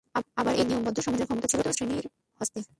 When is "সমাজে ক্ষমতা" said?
0.99-1.47